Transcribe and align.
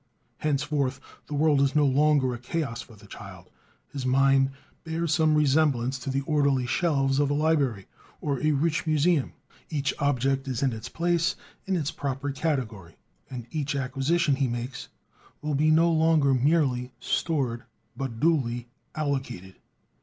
Henceforth 0.37 0.99
the 1.27 1.35
world 1.35 1.61
is 1.61 1.75
no 1.75 1.85
longer 1.85 2.33
a 2.33 2.39
chaos 2.39 2.81
for 2.81 2.95
the 2.95 3.05
child; 3.05 3.51
his 3.93 4.03
mind 4.03 4.49
bears 4.83 5.13
some 5.13 5.35
resemblance 5.35 5.99
to 5.99 6.09
the 6.09 6.21
orderly 6.21 6.65
shelves 6.65 7.19
of 7.19 7.29
a 7.29 7.35
library 7.35 7.85
or 8.19 8.41
a 8.41 8.51
rich 8.53 8.87
museum; 8.87 9.33
each 9.69 9.93
object 9.99 10.47
is 10.47 10.63
in 10.63 10.73
its 10.73 10.89
place, 10.89 11.35
in 11.67 11.75
its 11.75 11.91
proper 11.91 12.31
category. 12.31 12.95
And 13.29 13.45
each 13.51 13.75
acquisition 13.75 14.37
he 14.37 14.47
makes 14.47 14.87
will 15.39 15.53
be 15.53 15.69
no 15.69 15.91
longer 15.91 16.33
merely 16.33 16.93
"stored," 16.99 17.61
but 17.95 18.19
duly 18.19 18.69
"allocated." 18.95 19.57